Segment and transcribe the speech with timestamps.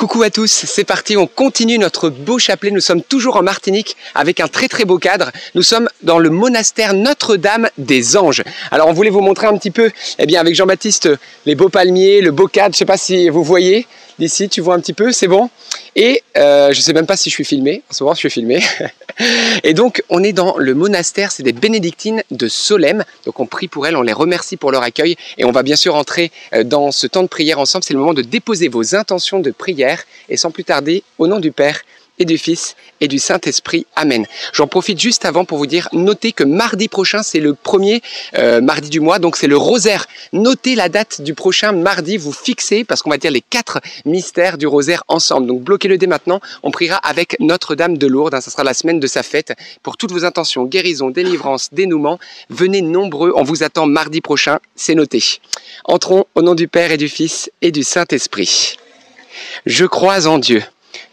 [0.00, 2.70] Coucou à tous, c'est parti, on continue notre beau chapelet.
[2.70, 5.30] Nous sommes toujours en Martinique avec un très très beau cadre.
[5.54, 8.42] Nous sommes dans le monastère Notre-Dame des Anges.
[8.70, 11.10] Alors on voulait vous montrer un petit peu, eh bien avec Jean-Baptiste,
[11.44, 12.72] les beaux palmiers, le beau cadre.
[12.72, 13.86] Je sais pas si vous voyez
[14.18, 15.50] d'ici, tu vois un petit peu, c'est bon?
[15.94, 17.82] Et euh, je sais même pas si je suis filmé.
[17.90, 18.62] En ce moment, je suis filmé.
[19.64, 23.04] Et donc, on est dans le monastère, c'est des bénédictines de Solem.
[23.24, 25.16] Donc, on prie pour elles, on les remercie pour leur accueil.
[25.38, 27.84] Et on va bien sûr entrer euh, dans ce temps de prière ensemble.
[27.84, 30.02] C'est le moment de déposer vos intentions de prière.
[30.28, 31.82] Et sans plus tarder, au nom du Père
[32.20, 33.86] et du Fils et du Saint-Esprit.
[33.96, 34.26] Amen.
[34.52, 38.02] J'en profite juste avant pour vous dire, notez que mardi prochain, c'est le premier
[38.38, 40.06] euh, mardi du mois, donc c'est le rosaire.
[40.32, 44.58] Notez la date du prochain mardi, vous fixez, parce qu'on va dire les quatre mystères
[44.58, 45.46] du rosaire ensemble.
[45.46, 49.00] Donc bloquez-le dès maintenant, on priera avec Notre-Dame de Lourdes, hein, ça sera la semaine
[49.00, 49.54] de sa fête.
[49.82, 54.94] Pour toutes vos intentions, guérison, délivrance, dénouement, venez nombreux, on vous attend mardi prochain, c'est
[54.94, 55.40] noté.
[55.84, 58.76] Entrons au nom du Père et du Fils et du Saint-Esprit.
[59.64, 60.62] Je crois en Dieu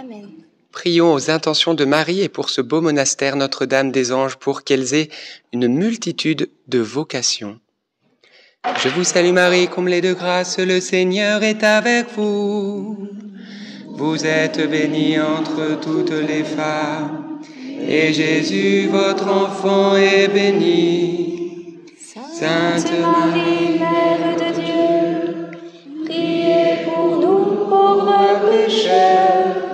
[0.00, 0.28] Amen.
[0.72, 4.92] Prions aux intentions de Marie et pour ce beau monastère Notre-Dame des Anges pour qu'elles
[4.92, 5.08] aient
[5.52, 7.60] une multitude de vocations.
[8.82, 13.08] Je vous salue Marie, comblée de grâce, le Seigneur est avec vous.
[13.90, 17.40] Vous êtes bénie entre toutes les femmes,
[17.86, 21.84] et Jésus, votre enfant, est béni.
[22.32, 29.73] Sainte Marie, Mère de Dieu, priez pour nous pauvres pécheurs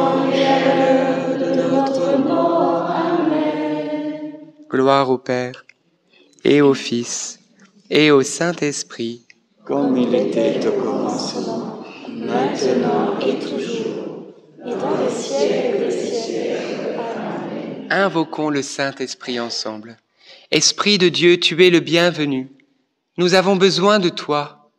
[4.71, 5.65] Gloire au Père,
[6.45, 7.41] et au Fils,
[7.89, 9.27] et au Saint-Esprit,
[9.65, 14.33] comme il était au commencement, maintenant et toujours,
[14.65, 16.95] et dans les siècles des siècles.
[16.97, 17.87] Amen.
[17.89, 19.97] Invoquons le Saint-Esprit ensemble.
[20.51, 22.49] Esprit de Dieu, tu es le bienvenu.
[23.17, 24.71] Nous avons besoin de toi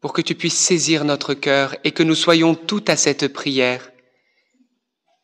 [0.00, 3.90] pour que tu puisses saisir notre cœur et que nous soyons tout à cette prière.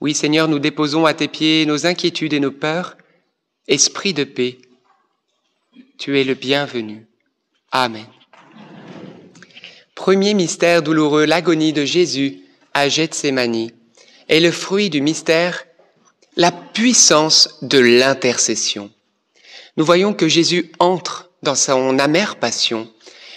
[0.02, 2.98] Oui, Seigneur, nous déposons à tes pieds nos inquiétudes et nos peurs.
[3.68, 4.58] Esprit de paix,
[5.96, 7.06] tu es le bienvenu.
[7.70, 8.06] Amen.
[9.94, 12.40] Premier mystère douloureux, l'agonie de Jésus
[12.74, 13.70] à Gethsemane
[14.28, 15.64] est le fruit du mystère,
[16.36, 18.90] la puissance de l'intercession.
[19.76, 22.92] Nous voyons que Jésus entre dans son amère passion,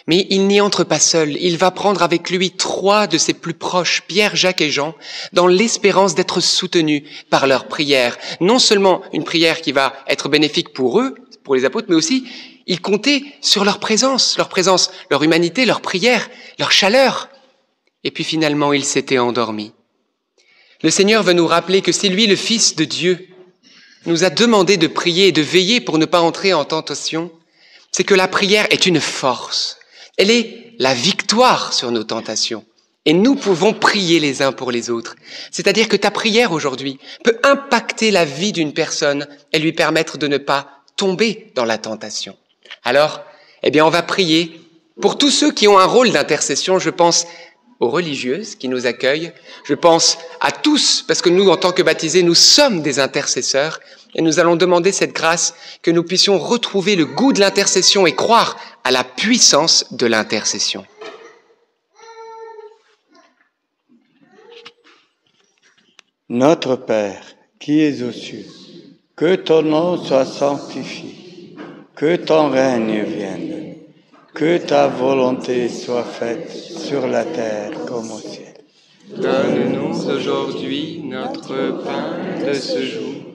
[0.07, 3.55] mais il n'y entre pas seul, il va prendre avec lui trois de ses plus
[3.55, 4.93] proches, Pierre, Jacques et Jean,
[5.33, 8.17] dans l'espérance d'être soutenus par leur prière.
[8.39, 12.25] Non seulement une prière qui va être bénéfique pour eux, pour les apôtres, mais aussi
[12.67, 16.29] il comptait sur leur présence, leur présence, leur humanité, leur prière,
[16.59, 17.29] leur chaleur.
[18.03, 19.71] Et puis finalement, il s'était endormi.
[20.83, 23.27] Le Seigneur veut nous rappeler que c'est lui le Fils de Dieu,
[24.05, 27.31] nous a demandé de prier et de veiller pour ne pas entrer en tentation,
[27.91, 29.79] c'est que la prière est une force.
[30.17, 32.65] Elle est la victoire sur nos tentations.
[33.05, 35.15] Et nous pouvons prier les uns pour les autres.
[35.51, 40.27] C'est-à-dire que ta prière aujourd'hui peut impacter la vie d'une personne et lui permettre de
[40.27, 42.35] ne pas tomber dans la tentation.
[42.83, 43.21] Alors,
[43.61, 44.59] eh bien, on va prier
[45.01, 46.79] pour tous ceux qui ont un rôle d'intercession.
[46.79, 47.27] Je pense
[47.79, 49.33] aux religieuses qui nous accueillent.
[49.65, 53.79] Je pense à tous, parce que nous, en tant que baptisés, nous sommes des intercesseurs.
[54.15, 58.15] Et nous allons demander cette grâce que nous puissions retrouver le goût de l'intercession et
[58.15, 60.85] croire à la puissance de l'intercession.
[66.29, 67.23] Notre Père,
[67.59, 68.45] qui es aux cieux,
[69.15, 71.55] que ton nom soit sanctifié,
[71.95, 73.75] que ton règne vienne,
[74.33, 78.53] que ta volonté soit faite sur la terre comme au ciel.
[79.15, 83.34] Donne-nous aujourd'hui notre pain de ce jour.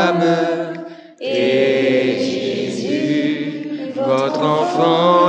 [4.77, 5.20] votre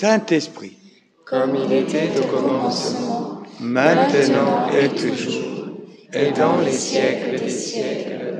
[0.00, 0.76] Saint-Esprit,
[1.24, 5.66] Comme il était au commencement, maintenant et toujours.
[6.14, 8.38] et dans les siècles des siècles.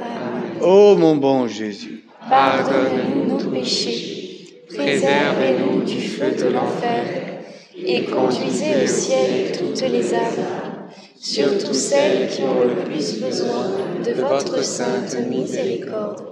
[0.60, 7.02] Ô mon bon Jésus, Pardonne-nous nos péchés, préservez-nous du feu de l'enfer,
[7.76, 13.66] et conduisez au ciel toutes les âmes, surtout celles qui ont le plus besoin
[14.06, 16.27] de votre sainte miséricorde.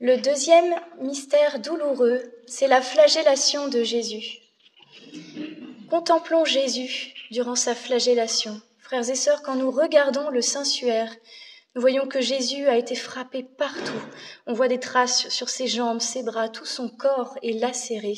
[0.00, 4.38] Le deuxième mystère douloureux, c'est la flagellation de Jésus.
[5.90, 8.60] Contemplons Jésus durant sa flagellation.
[8.78, 11.12] Frères et sœurs, quand nous regardons le Saint-Suaire,
[11.74, 14.00] nous voyons que Jésus a été frappé partout.
[14.46, 18.14] On voit des traces sur ses jambes, ses bras, tout son corps est lacéré.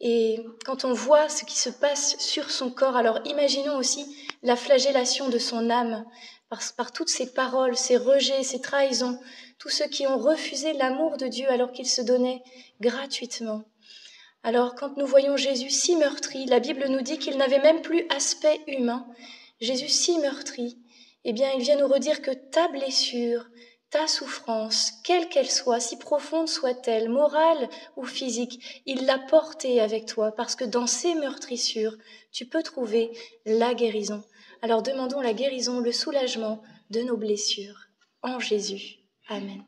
[0.00, 4.04] Et quand on voit ce qui se passe sur son corps, alors imaginons aussi
[4.42, 6.04] la flagellation de son âme
[6.48, 9.18] par, toutes ces paroles, ces rejets, ces trahisons,
[9.58, 12.42] tous ceux qui ont refusé l'amour de Dieu alors qu'il se donnait
[12.80, 13.64] gratuitement.
[14.42, 18.06] Alors quand nous voyons Jésus si meurtri, la Bible nous dit qu'il n'avait même plus
[18.10, 19.06] aspect humain.
[19.60, 20.78] Jésus si meurtri,
[21.24, 23.48] eh bien il vient nous redire que ta blessure,
[23.90, 30.06] ta souffrance, quelle qu'elle soit, si profonde soit-elle, morale ou physique, il l'a portée avec
[30.06, 31.96] toi parce que dans ces meurtrissures,
[32.30, 33.10] tu peux trouver
[33.46, 34.22] la guérison.
[34.62, 37.86] Alors demandons la guérison, le soulagement de nos blessures.
[38.22, 38.96] En Jésus.
[39.28, 39.62] Amen.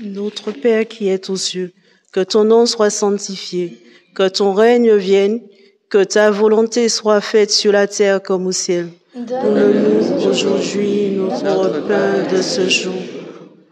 [0.00, 1.72] Notre Père qui es aux cieux,
[2.12, 3.78] que ton nom soit sanctifié,
[4.14, 5.40] que ton règne vienne,
[5.88, 8.88] que ta volonté soit faite sur la terre comme au ciel.
[9.14, 12.94] Donne-nous aujourd'hui notre pain de ce jour.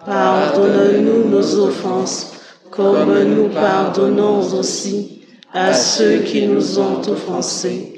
[0.05, 2.33] Pardonne-nous nos offenses,
[2.71, 5.23] comme nous pardonnons aussi
[5.53, 7.98] à ceux qui nous ont offensés.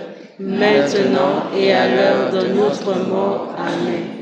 [0.41, 3.55] maintenant et à l'heure de notre mort.
[3.57, 4.21] Amen.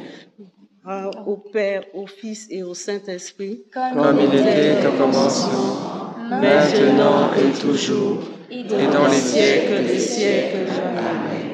[1.25, 8.19] Au Père, au Fils et au Saint-Esprit, Comme il était au commencement, maintenant et toujours,
[8.49, 10.67] et dans les siècles des siècles.
[10.97, 11.49] Amen.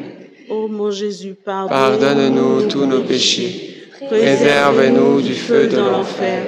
[0.50, 6.44] Ô mon Jésus, pardonne-nous Pardonne-nous tous nos péchés, préserve-nous du feu de l'enfer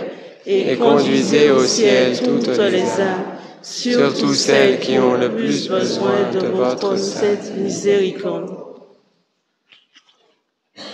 [0.45, 6.47] et conduisez au ciel toutes les âmes, surtout celles qui ont le plus besoin de
[6.47, 8.67] votre sainte miséricorde.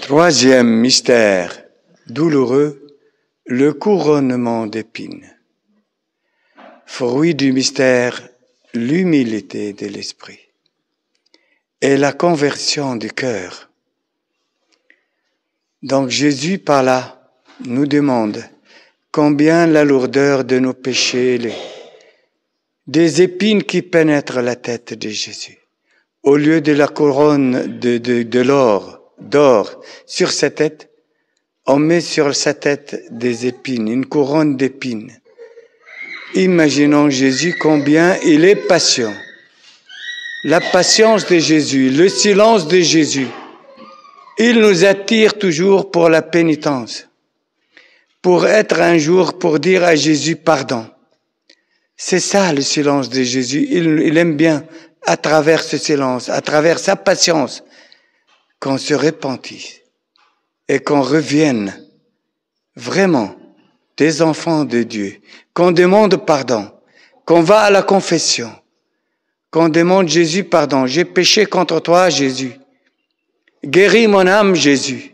[0.01, 1.63] Troisième mystère
[2.07, 2.97] douloureux,
[3.45, 5.29] le couronnement d'épines.
[6.85, 8.21] Fruit du mystère,
[8.73, 10.39] l'humilité de l'esprit
[11.81, 13.69] et la conversion du cœur.
[15.81, 17.29] Donc Jésus par là
[17.65, 18.43] nous demande
[19.11, 21.72] combien la lourdeur de nos péchés est,
[22.87, 25.59] des épines qui pénètrent la tête de Jésus.
[26.23, 30.89] Au lieu de la couronne de, de, de l'or, d'or sur sa tête,
[31.65, 35.11] on met sur sa tête des épines, une couronne d'épines.
[36.35, 39.13] Imaginons Jésus combien il est patient.
[40.43, 43.27] La patience de Jésus, le silence de Jésus,
[44.37, 47.07] il nous attire toujours pour la pénitence,
[48.21, 50.85] pour être un jour, pour dire à Jésus pardon.
[51.95, 53.67] C'est ça le silence de Jésus.
[53.69, 54.65] Il, aime bien,
[55.05, 57.63] à travers ce silence, à travers sa patience,
[58.59, 59.81] qu'on se repentisse
[60.67, 61.77] et qu'on revienne
[62.75, 63.35] vraiment
[63.97, 65.21] des enfants de Dieu,
[65.53, 66.71] qu'on demande pardon,
[67.25, 68.51] qu'on va à la confession,
[69.51, 70.87] qu'on demande Jésus pardon.
[70.87, 72.53] J'ai péché contre toi, Jésus.
[73.63, 75.13] Guéris mon âme, Jésus.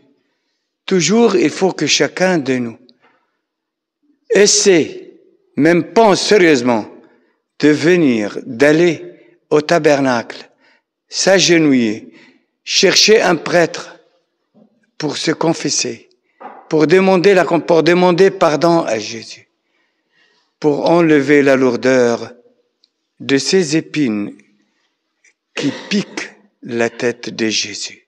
[0.86, 2.78] Toujours, il faut que chacun de nous
[4.30, 4.99] essaie,
[5.60, 6.86] même pense sérieusement,
[7.60, 9.04] de venir, d'aller
[9.50, 10.50] au tabernacle,
[11.08, 12.12] s'agenouiller,
[12.64, 13.98] chercher un prêtre
[14.96, 16.08] pour se confesser,
[16.68, 19.48] pour demander, la, pour demander pardon à Jésus,
[20.58, 22.32] pour enlever la lourdeur
[23.18, 24.34] de ces épines
[25.54, 26.30] qui piquent
[26.62, 28.06] la tête de Jésus.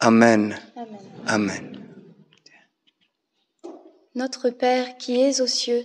[0.00, 0.58] Amen.
[0.76, 0.98] Amen.
[1.26, 1.78] Amen.
[4.14, 5.84] Notre Père qui es aux cieux,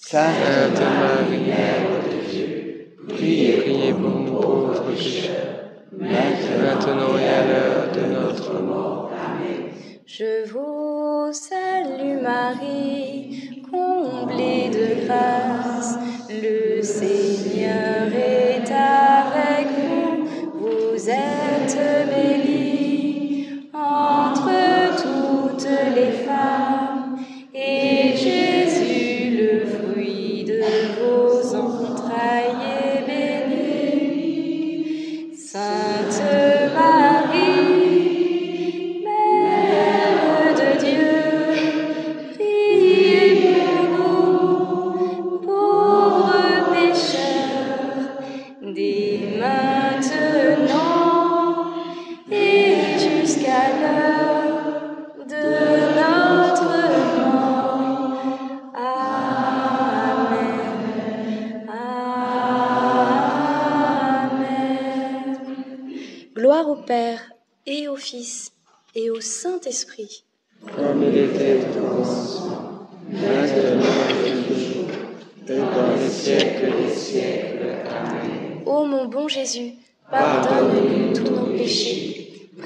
[0.00, 7.92] Sainte Marie, Mère de Dieu, priez, priez pour nous pauvres pécheurs, maintenant et à l'heure
[7.92, 9.10] de notre mort.
[9.12, 9.70] Amen.
[10.06, 12.87] Je vous salue Marie,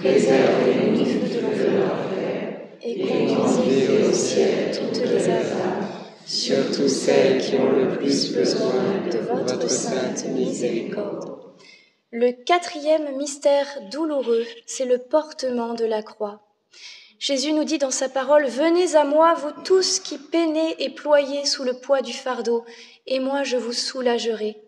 [0.03, 5.89] préservez-nous de l'enfer, et conduisez au ciel toutes les âmes,
[6.25, 8.73] Surtout celles qui ont le plus besoin
[9.11, 11.37] de votre sainte miséricorde.
[12.13, 16.41] Le quatrième mystère douloureux, c'est le portement de la croix.
[17.19, 21.45] Jésus nous dit dans sa parole, Venez à moi, vous tous qui peinez et ployez
[21.45, 22.65] sous le poids du fardeau,
[23.07, 24.63] et moi je vous soulagerai.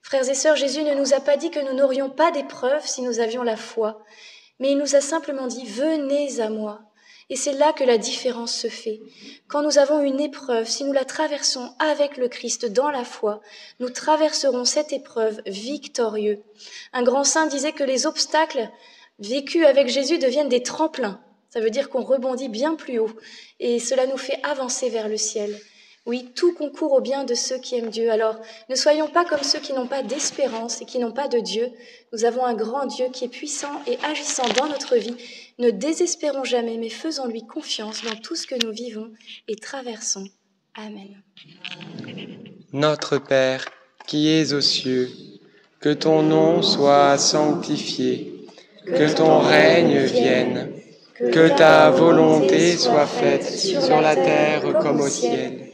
[0.00, 3.02] Frères et sœurs, Jésus ne nous a pas dit que nous n'aurions pas d'épreuves si
[3.02, 4.02] nous avions la foi,
[4.58, 6.80] mais il nous a simplement dit, Venez à moi.
[7.30, 9.00] Et c'est là que la différence se fait.
[9.48, 13.40] Quand nous avons une épreuve, si nous la traversons avec le Christ dans la foi,
[13.80, 16.42] nous traverserons cette épreuve victorieux.
[16.92, 18.68] Un grand saint disait que les obstacles
[19.18, 21.20] vécus avec Jésus deviennent des tremplins.
[21.48, 23.12] Ça veut dire qu'on rebondit bien plus haut
[23.60, 25.58] et cela nous fait avancer vers le ciel.
[26.06, 28.10] Oui, tout concourt au bien de ceux qui aiment Dieu.
[28.10, 28.36] Alors,
[28.68, 31.70] ne soyons pas comme ceux qui n'ont pas d'espérance et qui n'ont pas de Dieu.
[32.12, 35.16] Nous avons un grand Dieu qui est puissant et agissant dans notre vie.
[35.58, 39.12] Ne désespérons jamais, mais faisons-lui confiance dans tout ce que nous vivons
[39.48, 40.26] et traversons.
[40.74, 41.22] Amen.
[42.74, 43.64] Notre Père,
[44.06, 45.10] qui es aux cieux,
[45.80, 48.46] que ton nom soit sanctifié,
[48.84, 50.72] que ton règne vienne,
[51.18, 55.73] que ta volonté soit faite sur la terre comme au ciel.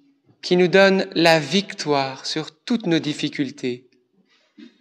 [0.41, 3.85] qui nous donne la victoire sur toutes nos difficultés,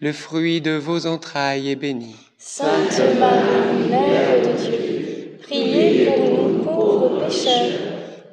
[0.01, 2.17] le fruit de vos entrailles est béni.
[2.39, 7.79] Sainte Marie, Mère de Dieu, priez pour nous pauvres pécheurs,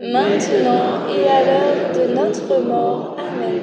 [0.02, 3.18] maintenant et à l'heure de notre mort.
[3.20, 3.62] Amen.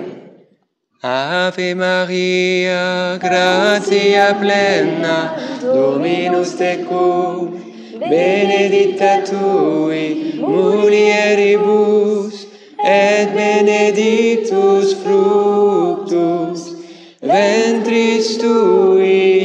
[1.02, 7.58] Ave Maria, gratia plena, Dominus tecum,
[7.98, 12.43] benedicta tui, mulieribus,
[12.84, 16.60] et benedictus fructus
[17.22, 19.43] ventris tui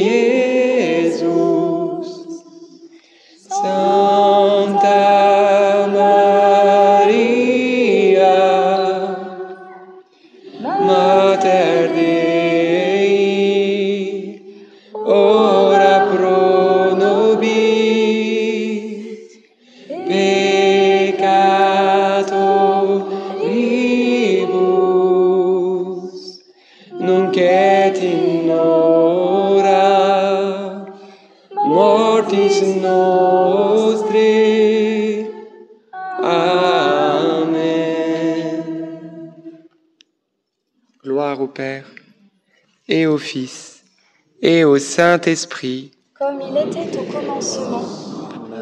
[44.90, 47.84] Saint-Esprit, Comme il était au commencement,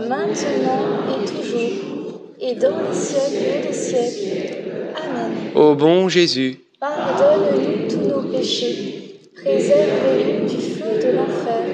[0.07, 4.93] maintenant et toujours, et dans les siècles des siècles.
[4.95, 5.33] Amen.
[5.55, 11.65] Ô bon Jésus, Pardonne-nous tous nos péchés, préservez-nous du feu de l'enfer,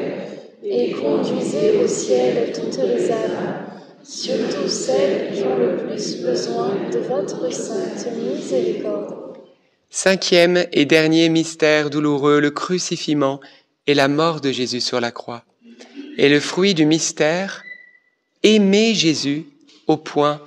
[0.62, 3.66] et conduisez au ciel toutes les âmes,
[4.04, 9.36] surtout celles qui ont le plus besoin de votre sainte miséricorde.
[9.90, 13.40] cinquième et dernier mystère douloureux, le crucifixion
[13.86, 15.44] et la mort de Jésus sur la croix.
[16.16, 17.62] Et le fruit du mystère,
[18.42, 19.46] aimer Jésus
[19.86, 20.40] au point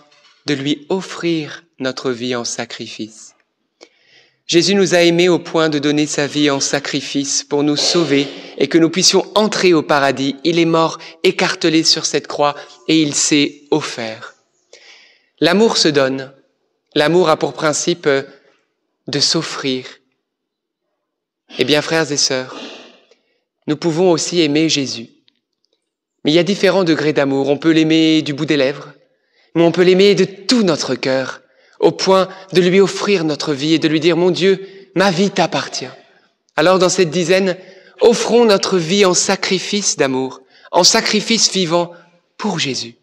[0.46, 3.36] de lui offrir notre vie en sacrifice.
[4.48, 8.28] Jésus nous a aimés au point de donner sa vie en sacrifice pour nous sauver
[8.58, 10.38] et que nous puissions entrer au paradis.
[10.46, 12.56] Il est mort écartelé sur cette croix
[12.88, 14.36] et il s'est offert.
[15.42, 16.32] L'amour se donne.
[16.96, 19.86] L'amour a pour principe de s'offrir.
[21.60, 22.56] Eh bien, frères et sœurs,
[23.68, 25.10] nous pouvons aussi aimer Jésus.
[26.24, 27.50] Mais il y a différents degrés d'amour.
[27.50, 28.94] On peut l'aimer du bout des lèvres,
[29.56, 31.42] mais on peut l'aimer de tout notre cœur
[31.80, 35.30] au point de lui offrir notre vie et de lui dire, mon Dieu, ma vie
[35.30, 35.86] t'appartient.
[36.56, 37.56] Alors dans cette dizaine,
[38.02, 41.92] offrons notre vie en sacrifice d'amour, en sacrifice vivant
[42.38, 42.96] pour Jésus,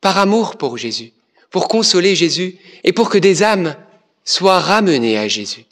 [0.00, 1.12] par amour pour Jésus,
[1.50, 3.76] pour consoler Jésus et pour que des âmes
[4.24, 5.66] soient ramenées à Jésus.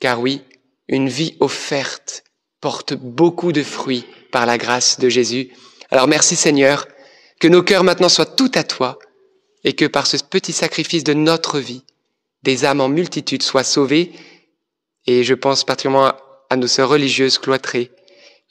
[0.00, 0.42] Car oui,
[0.88, 2.24] une vie offerte
[2.62, 5.50] porte beaucoup de fruits par la grâce de Jésus.
[5.90, 6.86] Alors merci Seigneur,
[7.40, 8.98] que nos cœurs maintenant soient tout à toi
[9.64, 11.82] et que par ce petit sacrifice de notre vie,
[12.44, 14.12] des âmes en multitude soient sauvées.
[15.06, 16.12] Et je pense particulièrement
[16.50, 17.90] à nos sœurs religieuses cloîtrées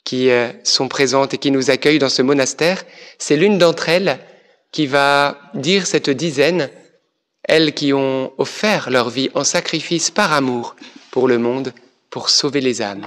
[0.04, 2.84] qui euh, sont présentes et qui nous accueillent dans ce monastère.
[3.18, 4.20] C'est l'une d'entre elles
[4.72, 6.68] qui va dire cette dizaine,
[7.44, 10.76] elles qui ont offert leur vie en sacrifice par amour
[11.10, 11.72] pour le monde,
[12.10, 13.06] pour sauver les âmes.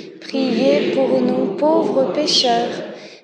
[0.21, 2.75] priez pour nous pauvres pécheurs,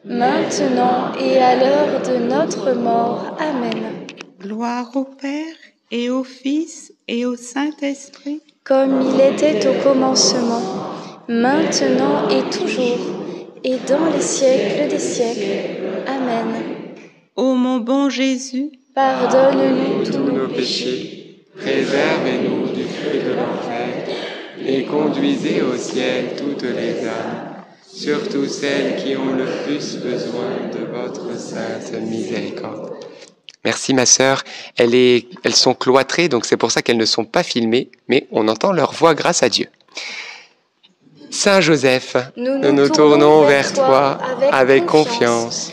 [0.03, 3.37] maintenant et à l'heure de notre mort.
[3.39, 4.05] Amen.
[4.41, 5.55] Gloire au Père
[5.91, 10.61] et au Fils et au Saint-Esprit, comme il était au commencement,
[11.29, 12.99] maintenant et toujours,
[13.63, 16.03] et dans les siècles des siècles.
[16.07, 16.63] Amen.
[17.35, 23.87] Ô mon bon Jésus, pardonne-nous tous nos péchés, préservez-nous du feu de l'enfer,
[24.67, 27.55] et conduisez au ciel toutes les âmes,
[27.87, 32.93] surtout celles qui ont le plus besoin de votre sainte miséricorde.
[33.63, 34.43] Merci ma sœur.
[34.77, 38.27] Elle est, elles sont cloîtrées, donc c'est pour ça qu'elles ne sont pas filmées, mais
[38.31, 39.67] on entend leur voix grâce à Dieu.
[41.29, 44.17] Saint Joseph, nous nous, nous tournons vers toi
[44.51, 45.71] avec confiance.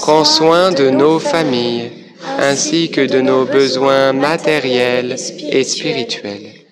[0.00, 1.90] Prends soin de nos familles,
[2.38, 5.16] ainsi que de nos besoins matériels
[5.50, 6.65] et spirituels.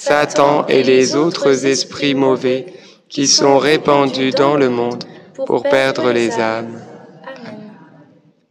[0.00, 2.66] Satan et les autres esprits mauvais
[3.08, 5.02] qui sont répandus dans le monde
[5.44, 6.80] pour perdre les âmes.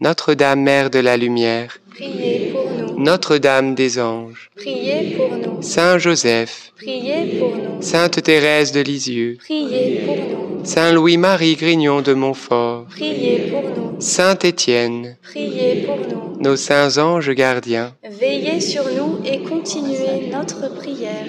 [0.01, 2.66] Notre-Dame, Mère de la Lumière, priez pour nous.
[2.97, 5.61] Notre-Dame des Anges, priez pour nous.
[5.61, 7.79] Saint Joseph, priez pour nous.
[7.79, 10.65] Sainte Thérèse de Lisieux, priez pour nous.
[10.65, 14.01] Saint Louis-Marie Grignon de Montfort, priez pour nous.
[14.01, 16.41] Saint Étienne, priez pour nous.
[16.41, 21.25] Nos saints anges gardiens, veillez sur nous et continuez notre prière.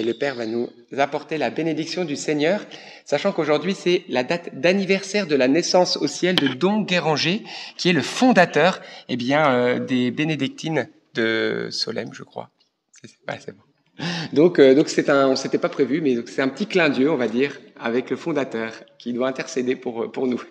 [0.00, 2.64] Et le Père va nous apporter la bénédiction du Seigneur,
[3.04, 7.44] sachant qu'aujourd'hui c'est la date d'anniversaire de la naissance au ciel de Don Guéranger,
[7.76, 8.80] qui est le fondateur
[9.10, 12.48] eh bien, euh, des bénédictines de Solem, je crois.
[13.02, 14.04] C'est ouais, bon.
[14.32, 17.10] Donc, euh, donc c'est un, on s'était pas prévu, mais c'est un petit clin d'yeux,
[17.10, 20.42] on va dire, avec le fondateur qui doit intercéder pour, pour nous.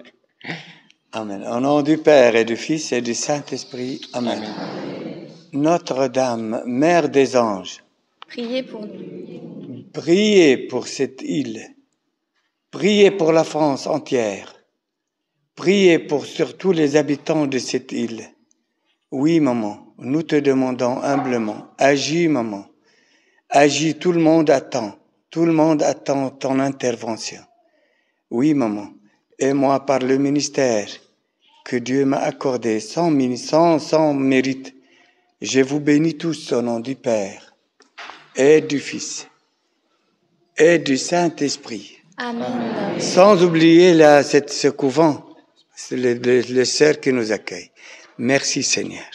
[1.11, 1.43] Amen.
[1.51, 3.99] Au nom du Père et du Fils et du Saint-Esprit.
[4.13, 4.43] Amen.
[4.43, 5.27] Amen.
[5.53, 7.81] Notre-Dame, Mère des anges,
[8.29, 9.83] priez pour nous.
[9.91, 11.75] Priez pour cette île.
[12.71, 14.55] Priez pour la France entière.
[15.55, 18.29] Priez pour surtout les habitants de cette île.
[19.11, 22.65] Oui, maman, nous te demandons humblement, agis, maman.
[23.49, 24.95] Agis, tout le monde attend.
[25.31, 27.41] Tout le monde attend ton intervention.
[28.29, 28.89] Oui, maman.
[29.39, 30.87] Et moi, par le ministère
[31.65, 34.75] que Dieu m'a accordé sans, mérite,
[35.41, 37.48] je vous bénis tous au nom du Père
[38.35, 39.27] et du Fils
[40.57, 41.97] et du Saint-Esprit.
[42.17, 42.99] Amen.
[42.99, 45.25] Sans oublier la, cette, ce couvent,
[45.91, 47.71] les sœurs qui nous accueillent.
[48.17, 49.05] Merci Seigneur.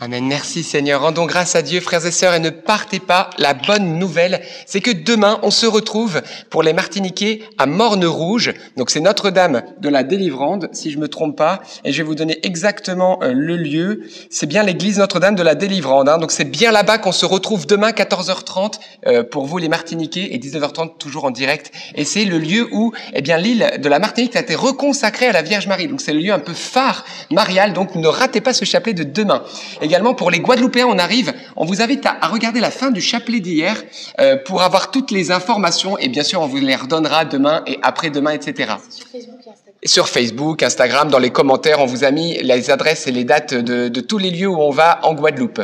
[0.00, 0.26] Amen.
[0.26, 1.02] Merci Seigneur.
[1.02, 3.30] Rendons grâce à Dieu, frères et sœurs, et ne partez pas.
[3.38, 6.20] La bonne nouvelle, c'est que demain, on se retrouve
[6.50, 8.54] pour les Martiniquais à Morne-Rouge.
[8.76, 11.62] Donc c'est Notre-Dame de la Délivrande, si je me trompe pas.
[11.84, 14.02] Et je vais vous donner exactement euh, le lieu.
[14.30, 16.08] C'est bien l'église Notre-Dame de la Délivrande.
[16.08, 16.18] Hein.
[16.18, 20.38] Donc c'est bien là-bas qu'on se retrouve demain, 14h30, euh, pour vous les Martiniquais, et
[20.38, 21.70] 19h30 toujours en direct.
[21.94, 25.32] Et c'est le lieu où, eh bien, l'île de la Martinique a été reconsacrée à
[25.32, 25.86] la Vierge Marie.
[25.86, 27.72] Donc c'est le lieu un peu phare marial.
[27.74, 29.44] Donc ne ratez pas ce chapelet de demain.
[29.84, 31.34] Également pour les Guadeloupéens, on arrive.
[31.56, 33.82] On vous invite à, regarder la fin du chapelet d'hier
[34.18, 35.98] euh, pour avoir toutes les informations.
[35.98, 38.72] Et bien sûr, on vous les redonnera demain et après-demain, etc.
[39.86, 43.52] Sur Facebook, Instagram, dans les commentaires, on vous a mis les adresses et les dates
[43.52, 45.60] de, de tous les lieux où on va en Guadeloupe.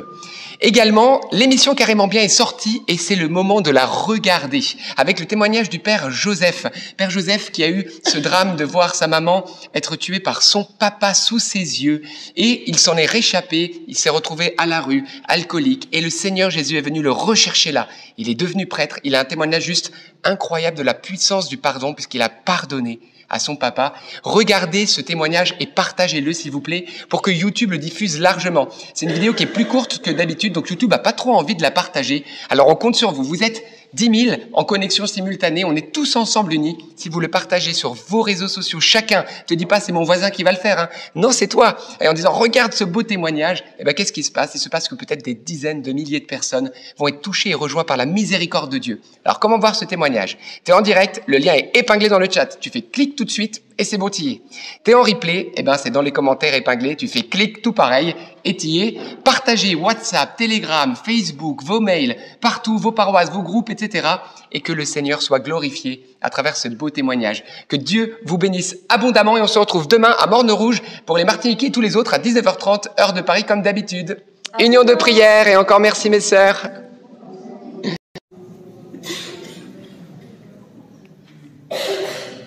[0.61, 4.61] Également, l'émission Carrément Bien est sortie et c'est le moment de la regarder
[4.99, 6.66] avec le témoignage du père Joseph.
[6.99, 10.64] Père Joseph qui a eu ce drame de voir sa maman être tuée par son
[10.64, 12.03] papa sous ses yeux
[12.37, 16.11] et il s'en est réchappé, il s'est s'est retrouvé à la rue, alcoolique, et le
[16.11, 17.89] Seigneur Jésus est venu le rechercher là.
[18.18, 19.93] Il est devenu prêtre, il a un témoignage juste
[20.25, 23.01] incroyable de la puissance du pardon, puisqu'il a pardonné
[23.31, 23.95] à son papa.
[24.22, 28.68] Regardez ce témoignage et partagez-le, s'il vous plaît, pour que YouTube le diffuse largement.
[28.95, 31.55] C'est une vidéo qui est plus courte que d'habitude, donc YouTube n'a pas trop envie
[31.55, 32.24] de la partager.
[32.51, 33.24] Alors on compte sur vous.
[33.24, 33.62] Vous êtes
[33.95, 35.64] 10 000 en connexion simultanée.
[35.64, 36.78] On est tous ensemble unis.
[36.97, 40.30] Si vous le partagez sur vos réseaux sociaux, chacun, te dis pas c'est mon voisin
[40.30, 40.78] qui va le faire.
[40.78, 40.88] Hein.
[41.14, 41.76] Non, c'est toi.
[42.01, 44.53] Et en disant regarde ce beau témoignage, eh ben qu'est-ce qui se passe?
[44.55, 47.55] Il se passe que peut-être des dizaines de milliers de personnes vont être touchées et
[47.55, 49.01] rejointes par la miséricorde de Dieu.
[49.24, 50.38] Alors comment voir ce témoignage?
[50.64, 52.59] Tu es en direct, le lien est épinglé dans le chat.
[52.61, 54.43] Tu fais clic tout de suite et c'est bon, es.
[54.85, 58.14] T'es en replay, eh ben c'est dans les commentaires épinglés, tu fais clic tout pareil
[58.45, 58.99] et t'y es.
[59.24, 64.07] Partagez WhatsApp, Telegram, Facebook, vos mails, partout, vos paroisses, vos groupes, etc.
[64.53, 67.43] Et que le Seigneur soit glorifié à travers ce beau témoignage.
[67.68, 71.24] Que Dieu vous bénisse abondamment et on se retrouve demain à Morne Rouge pour les
[71.24, 74.22] Martiniquais et tous les autres à 19h30, heure de Paris comme d'habitude.
[74.59, 76.68] Union de prière et encore merci mes sœurs.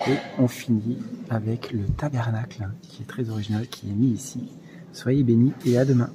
[0.06, 0.98] Et on finit
[1.30, 4.50] avec le tabernacle qui est très original, qui est mis ici.
[4.92, 6.10] Soyez bénis et à demain.